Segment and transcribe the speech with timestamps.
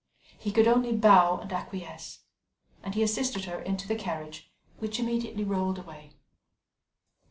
[0.39, 2.21] He could only bow and acquiesce;
[2.81, 6.13] and he assisted her into the carriage, which immediately rolled away.